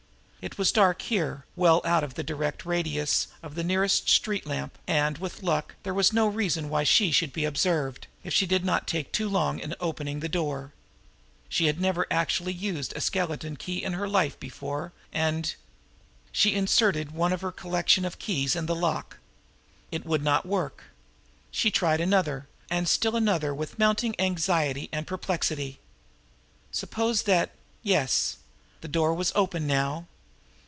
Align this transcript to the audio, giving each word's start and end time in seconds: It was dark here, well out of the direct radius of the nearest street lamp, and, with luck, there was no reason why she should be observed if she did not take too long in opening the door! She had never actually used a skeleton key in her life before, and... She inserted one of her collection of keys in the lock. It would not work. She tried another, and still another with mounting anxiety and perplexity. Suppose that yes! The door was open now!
It 0.43 0.57
was 0.57 0.71
dark 0.71 1.03
here, 1.03 1.45
well 1.55 1.81
out 1.85 2.03
of 2.03 2.15
the 2.15 2.23
direct 2.23 2.65
radius 2.65 3.27
of 3.43 3.53
the 3.53 3.63
nearest 3.63 4.09
street 4.09 4.43
lamp, 4.47 4.75
and, 4.87 5.19
with 5.19 5.43
luck, 5.43 5.75
there 5.83 5.93
was 5.93 6.13
no 6.13 6.25
reason 6.27 6.67
why 6.67 6.83
she 6.83 7.11
should 7.11 7.31
be 7.31 7.45
observed 7.45 8.07
if 8.23 8.33
she 8.33 8.47
did 8.47 8.65
not 8.65 8.87
take 8.87 9.11
too 9.11 9.29
long 9.29 9.59
in 9.59 9.75
opening 9.79 10.19
the 10.19 10.27
door! 10.27 10.73
She 11.47 11.67
had 11.67 11.79
never 11.79 12.07
actually 12.09 12.53
used 12.53 12.91
a 12.95 13.01
skeleton 13.01 13.55
key 13.55 13.83
in 13.83 13.93
her 13.93 14.07
life 14.09 14.39
before, 14.39 14.93
and... 15.13 15.53
She 16.31 16.55
inserted 16.55 17.11
one 17.11 17.33
of 17.33 17.41
her 17.41 17.51
collection 17.51 18.03
of 18.03 18.17
keys 18.17 18.55
in 18.55 18.65
the 18.65 18.73
lock. 18.73 19.19
It 19.91 20.07
would 20.07 20.23
not 20.23 20.47
work. 20.47 20.85
She 21.51 21.69
tried 21.69 22.01
another, 22.01 22.47
and 22.67 22.89
still 22.89 23.15
another 23.15 23.53
with 23.53 23.77
mounting 23.77 24.19
anxiety 24.19 24.89
and 24.91 25.05
perplexity. 25.05 25.77
Suppose 26.71 27.21
that 27.25 27.51
yes! 27.83 28.37
The 28.81 28.87
door 28.87 29.13
was 29.13 29.31
open 29.35 29.67
now! 29.67 30.07